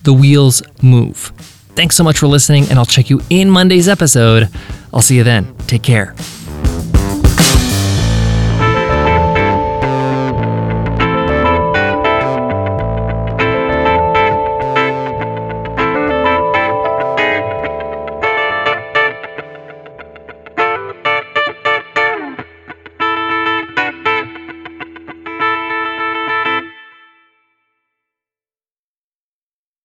the 0.04 0.14
wheels 0.14 0.62
move. 0.82 1.34
Thanks 1.76 1.96
so 1.96 2.04
much 2.04 2.20
for 2.20 2.28
listening, 2.28 2.66
and 2.70 2.78
I'll 2.78 2.86
check 2.86 3.10
you 3.10 3.22
in 3.30 3.50
Monday's 3.50 3.88
episode. 3.88 4.50
I'll 4.94 5.02
see 5.02 5.18
you 5.18 5.24
then. 5.24 5.56
Take 5.66 5.82
care. 5.82 6.14